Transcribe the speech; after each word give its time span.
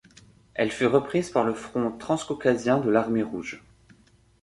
Elle 0.55 0.71
fut 0.71 0.87
reprise 0.87 1.29
par 1.29 1.43
le 1.43 1.53
Front 1.53 1.91
transcaucasien 1.95 2.79
de 2.79 2.89
l'Armée 2.89 3.21
rouge. 3.21 3.61